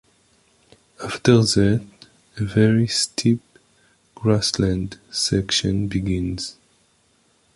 After 1.03 1.43
that, 1.43 1.83
a 2.37 2.43
very 2.43 2.87
steep 2.87 3.39
grassland 4.15 4.97
section 5.11 5.87
begins. 5.89 6.57